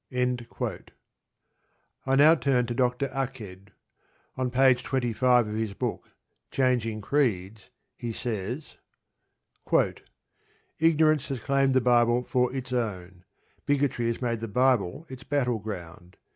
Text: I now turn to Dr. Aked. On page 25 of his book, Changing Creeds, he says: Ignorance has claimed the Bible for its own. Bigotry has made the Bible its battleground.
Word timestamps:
I 2.07 2.15
now 2.15 2.33
turn 2.33 2.65
to 2.65 2.73
Dr. 2.73 3.07
Aked. 3.13 3.67
On 4.35 4.49
page 4.49 4.81
25 4.81 5.47
of 5.49 5.53
his 5.53 5.75
book, 5.75 6.09
Changing 6.49 7.01
Creeds, 7.01 7.69
he 7.95 8.11
says: 8.11 8.77
Ignorance 10.79 11.27
has 11.27 11.39
claimed 11.39 11.75
the 11.75 11.81
Bible 11.81 12.23
for 12.23 12.51
its 12.51 12.73
own. 12.73 13.25
Bigotry 13.67 14.07
has 14.07 14.23
made 14.23 14.39
the 14.39 14.47
Bible 14.47 15.05
its 15.07 15.23
battleground. 15.23 16.17